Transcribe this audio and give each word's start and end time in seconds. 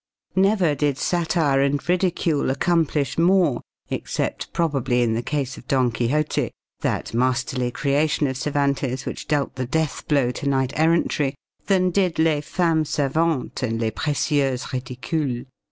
Never 0.35 0.73
did 0.73 0.97
satire 0.97 1.61
and 1.61 1.87
ridicule 1.87 2.49
accomplish 2.49 3.19
more, 3.19 3.61
except 3.91 4.51
probably 4.51 5.03
in 5.03 5.13
the 5.13 5.21
case 5.21 5.57
of 5.59 5.67
Don 5.67 5.91
Quixote 5.91 6.49
that 6.79 7.13
masterly 7.13 7.69
creation 7.69 8.25
of 8.25 8.35
Cervantes 8.35 9.05
which 9.05 9.27
dealt 9.27 9.53
the 9.57 9.67
death 9.67 10.07
blow 10.07 10.31
to 10.31 10.49
knight 10.49 10.73
errantry 10.75 11.35
than 11.67 11.91
did 11.91 12.17
Les 12.17 12.41
Femmes 12.41 12.89
Savantes 12.89 13.61
and 13.61 13.79
Les 13.79 13.91
Précieuses 13.91 14.73
Ridicules. 14.73 15.45